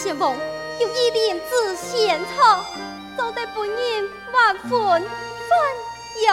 [0.00, 0.32] 希望，
[0.78, 2.64] 有一点子仙草，
[3.16, 5.02] 做得本人万分欢
[6.22, 6.32] 迎。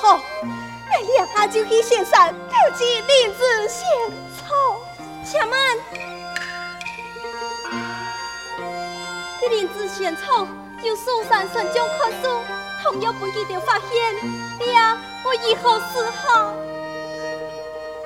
[0.00, 0.18] 好，
[0.88, 3.86] 那两下就去献上六枝莲子仙
[4.34, 4.80] 草，
[5.26, 5.60] 且慢。
[9.38, 10.48] 这莲子仙草
[10.82, 12.10] 由苏三神将看，
[12.82, 14.14] 同样本人就发现，
[14.58, 14.74] 爹，
[15.22, 16.54] 我以后是好。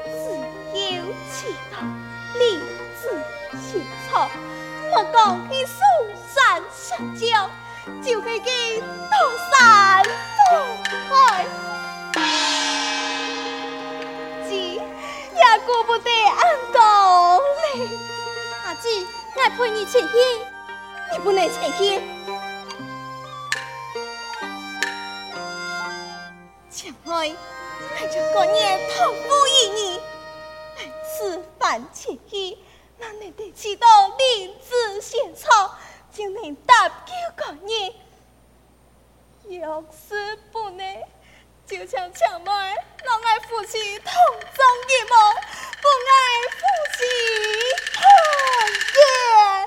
[0.05, 0.37] 自
[0.97, 1.79] 由其道，
[2.41, 2.80] 令。
[4.11, 4.29] 错，
[4.91, 5.81] 莫讲你苏
[6.27, 7.49] 三失脚，
[8.03, 9.17] 就会给东
[9.53, 10.51] 山覆
[11.09, 11.47] 海。
[14.49, 16.41] 姐也顾不得安
[16.73, 16.81] 东
[17.73, 17.89] 你，
[18.65, 18.89] 阿姐，
[19.37, 20.07] 我陪你出去，
[21.13, 22.03] 你不能出去。
[26.69, 27.33] 前来，
[27.97, 30.01] 俺就过年讨福一年，
[31.17, 32.59] 吃饭吃去。
[33.01, 35.75] 那恁得知道明知先错，
[36.13, 37.95] 就能搭救过人。
[39.59, 41.03] 要是不能，
[41.67, 45.19] 就像墙外让爱夫妻同葬一梦，
[45.81, 46.13] 不爱
[46.53, 46.61] 夫
[46.99, 46.99] 妻
[47.95, 48.03] 同
[48.95, 49.60] 眠。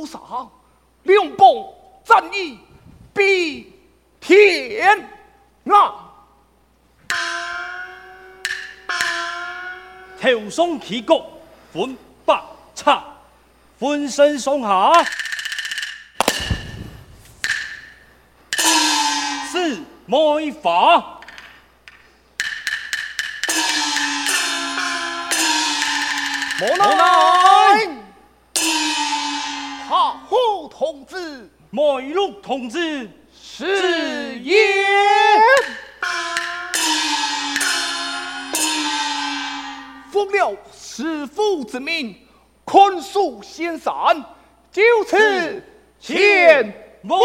[0.00, 0.18] 轻松一点是朱砂，
[1.02, 1.48] 两邦
[2.04, 2.58] 战役
[3.12, 3.72] 比
[4.20, 5.08] 天
[5.66, 6.06] 啊！
[10.20, 11.40] 头松起国
[11.72, 12.42] 分百
[12.74, 13.04] 差，
[13.78, 14.92] 浑身上下
[19.50, 21.18] 是梅花。
[26.58, 27.49] 莫奈，
[30.80, 33.06] 虎同志，梅鹿同志，
[33.38, 34.56] 是也。
[40.10, 42.16] 奉了师父之命，
[42.64, 43.92] 宽恕先散，
[44.72, 45.62] 就此
[46.00, 47.20] 前往。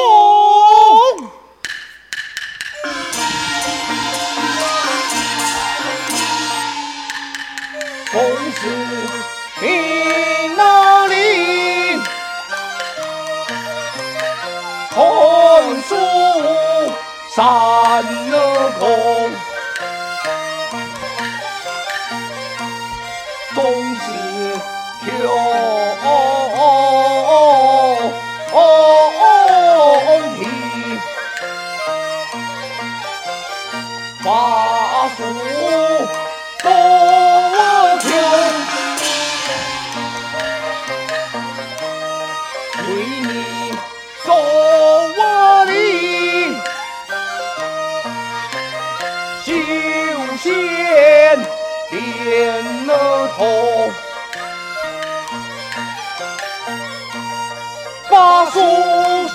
[58.16, 58.60] 把书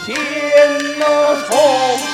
[0.07, 2.10] 献了丑，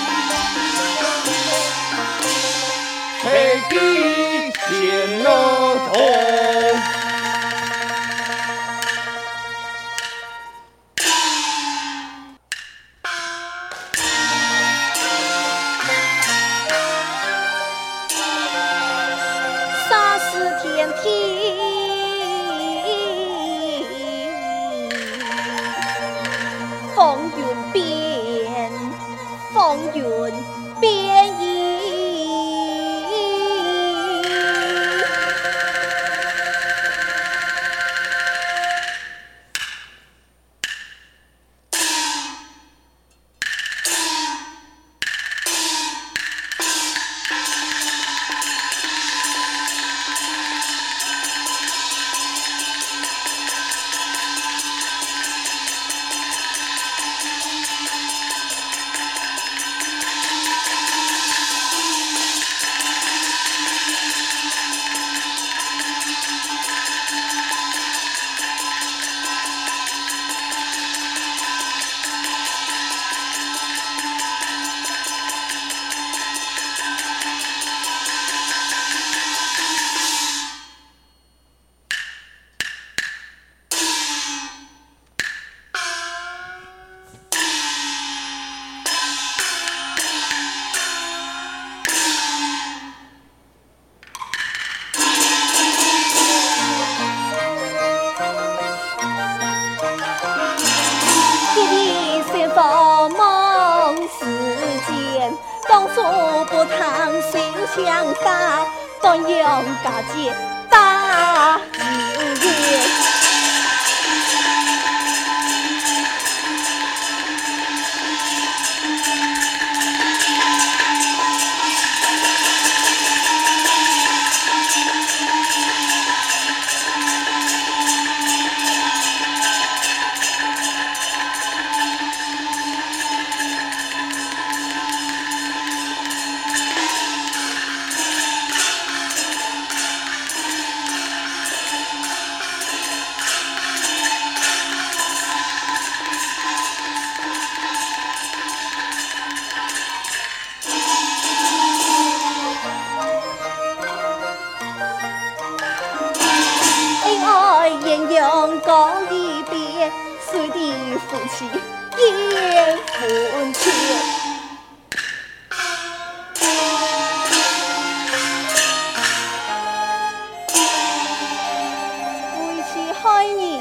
[173.08, 173.56] 爱你。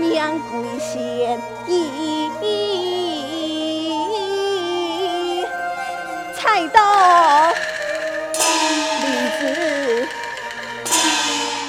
[0.00, 2.30] 娘归仙意，
[6.34, 7.52] 才到
[9.02, 9.06] 女
[9.38, 10.08] 子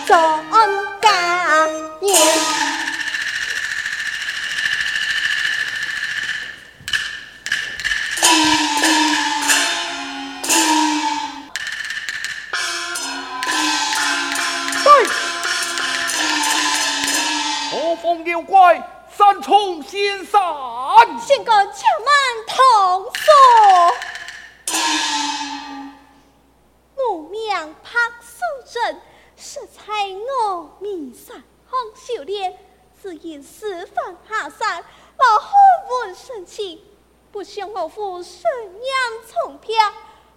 [0.08, 0.39] 中。
[21.20, 24.72] 先哥且慢同坐。
[26.96, 28.40] 母娘拍素
[28.72, 29.02] 贞，
[29.36, 29.82] 实在
[30.44, 32.58] 我迷上红秀莲，
[33.02, 34.84] 只因四方下山，
[35.18, 35.50] 我后
[36.04, 36.84] 闻神奇，
[37.32, 39.78] 不想我父神样重病。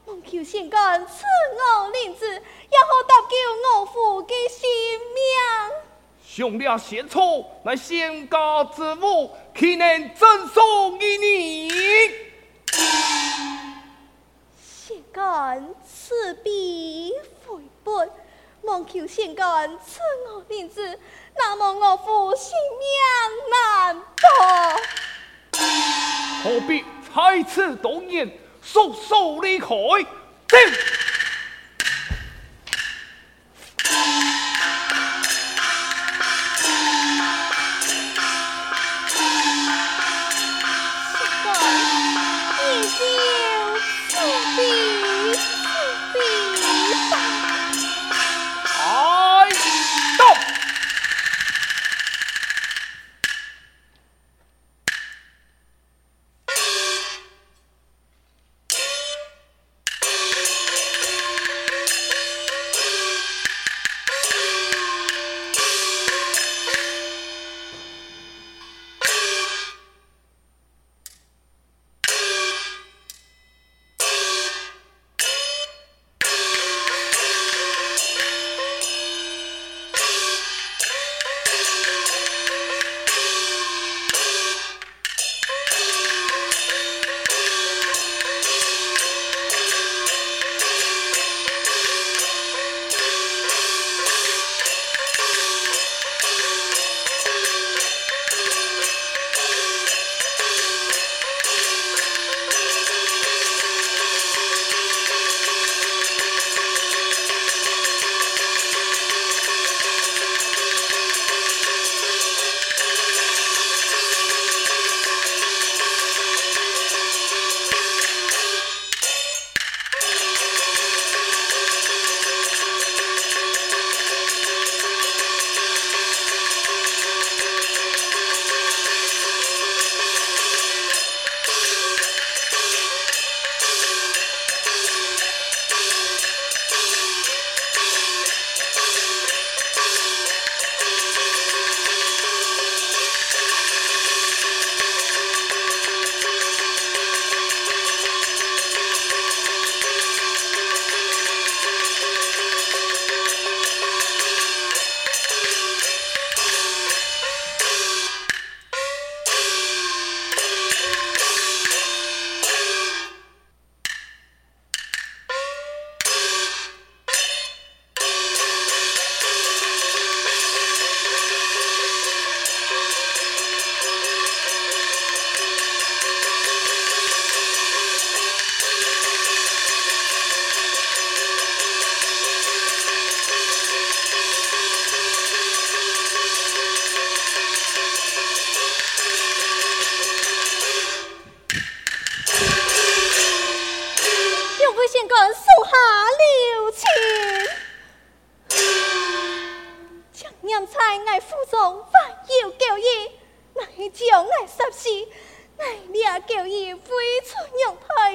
[0.07, 1.23] 望求仙官赐
[1.55, 3.37] 我灵子，也好搭救
[3.81, 4.69] 我父给性
[5.15, 5.92] 命。
[6.25, 11.71] 兄弟写错，乃先告之物，岂能赠送于你？
[14.57, 17.13] 先干此笔
[17.47, 18.11] 回本，
[18.63, 20.99] 望求先干赐我面子，
[21.37, 24.81] 那么我父性娘难保。
[26.43, 28.31] 何必猜此多言，
[28.63, 29.69] 速速离开。
[30.49, 30.59] 定。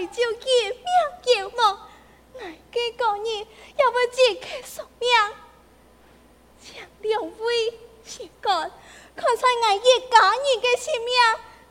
[0.06, 0.86] 叫去命
[1.24, 1.60] 叫么？
[2.40, 3.26] 俺家个人
[3.78, 5.10] 要不直接宿命？
[6.62, 6.70] 张
[7.02, 7.80] 良伟，
[8.20, 8.72] 你看，
[9.16, 9.80] 看在俺一
[10.12, 11.10] 家人的性命，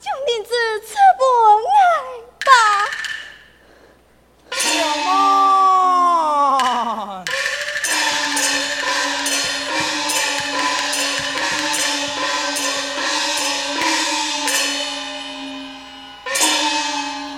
[0.00, 1.22] 就宁子吃不
[1.68, 1.72] 挨
[2.44, 2.50] 吧。
[4.50, 4.58] 什
[5.04, 5.06] 么？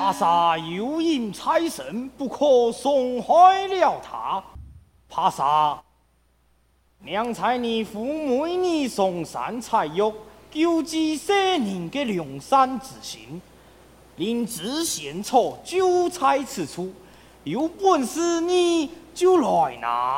[0.09, 0.57] 怕啥？
[0.57, 4.43] 有银财神，不可损害了他。
[5.07, 5.83] 怕啥？
[7.01, 10.11] 娘才你父每年送山采药，
[10.51, 13.39] 救济山人的梁山之行，
[14.17, 16.91] 明知献错就在此处，
[17.45, 20.17] 有本事你就来拿！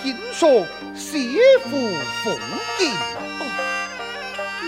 [0.00, 1.18] 此轻松写
[1.64, 1.70] 乎
[2.24, 2.38] 风
[2.78, 3.42] 景啊！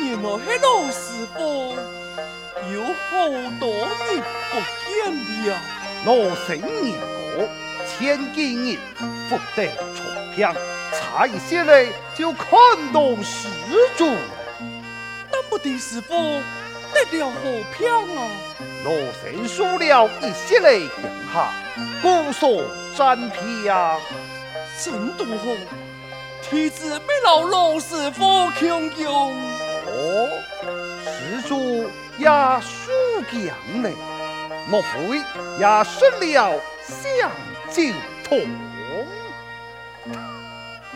[0.03, 1.77] 原来是老师傅，
[2.73, 3.69] 有好多
[4.09, 4.53] 日不
[4.87, 4.91] 见
[5.47, 5.59] 了。
[6.05, 6.49] 我生
[6.83, 7.49] 年过
[7.87, 8.79] 千几年，
[9.29, 9.65] 福德
[9.95, 10.53] 重平，
[10.93, 12.49] 差一些嘞就看
[12.93, 13.49] 懂施
[13.97, 14.07] 主。
[15.31, 16.15] 那么的师傅
[16.93, 17.41] 得了好
[17.77, 18.29] 票啊？
[18.85, 18.91] 老
[19.23, 21.53] 生输了一些嘞，讲下
[22.03, 22.65] 姑所
[22.97, 24.01] 占票。
[24.83, 25.45] 真多好，
[26.51, 29.35] 弟子被老老师傅强用。
[29.87, 30.29] 哦，
[31.05, 32.27] 施主也
[32.63, 32.91] 输
[33.31, 33.95] 强嘞，
[34.71, 35.19] 莫非
[35.59, 37.31] 也失了香
[37.71, 37.83] 蕉
[38.25, 38.31] 桶？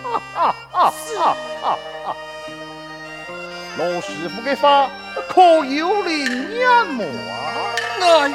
[0.03, 2.17] 哈哈哈哈哈哈！
[3.77, 4.91] 老师傅的话
[5.29, 7.05] 可有灵验么？
[8.01, 8.31] 哎，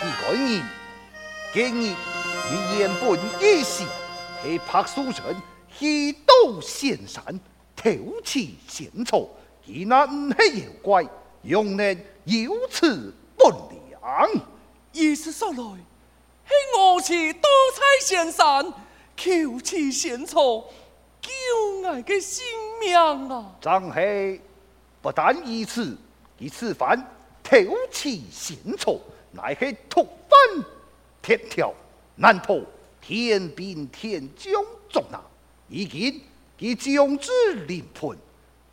[0.00, 0.62] 几个人
[1.52, 1.96] 今日。
[2.50, 3.86] 你原本一心
[4.42, 5.24] 去拍书城，
[5.78, 7.24] 去斗仙山，
[7.76, 7.90] 偷
[8.24, 9.30] 气献丑，
[9.64, 11.06] 其那唔系妖怪，
[11.42, 14.28] 用人有此不良。
[14.90, 18.72] 意思说来，系我去斗菜仙山，
[19.16, 20.64] 求气献丑，
[21.22, 21.30] 救
[21.84, 22.44] 我嘅性
[22.80, 22.96] 命
[23.28, 23.54] 啊！
[23.60, 24.40] 张黑
[25.00, 25.96] 不但如此，
[26.38, 26.98] 以此番
[27.44, 27.56] 偷
[27.92, 30.64] 气献丑，乃系突翻
[31.22, 31.72] 天条。
[32.16, 32.60] 难逃
[33.00, 34.52] 天兵天将
[34.88, 35.20] 捉拿，
[35.68, 36.22] 以今
[36.58, 37.30] 佢将之
[37.66, 38.16] 临盆，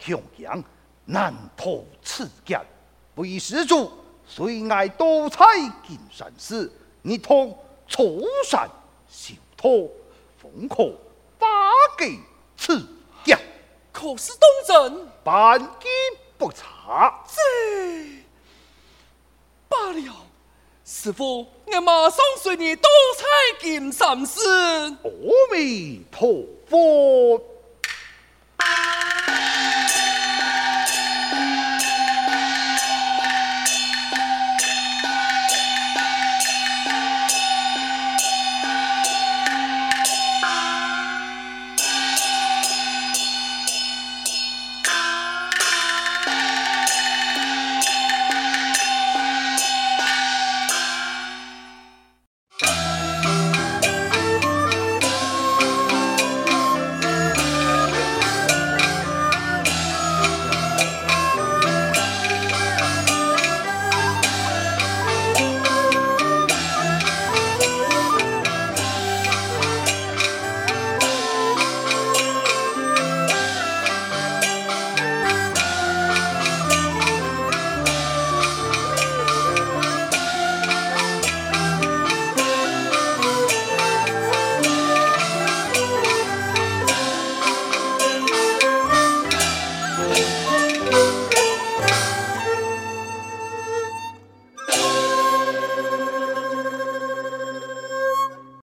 [0.03, 0.63] 恐惊
[1.05, 2.59] 难逃此劫。
[3.15, 3.91] 不义施主，
[4.27, 5.43] 虽爱多彩
[5.87, 6.71] 金山寺，
[7.01, 8.69] 你同出山
[9.09, 9.89] 修托，
[10.41, 10.93] 封可
[11.39, 11.47] 发
[11.97, 12.19] 给
[12.57, 12.85] 此
[13.23, 13.37] 劫。
[13.91, 15.89] 可是东镇半斤
[16.37, 17.41] 不差，这
[19.69, 20.13] 罢了。
[20.89, 23.25] 师傅，我马上随你多采
[23.59, 24.39] 金山寺。
[25.03, 25.09] 阿
[25.51, 27.41] 弥陀佛。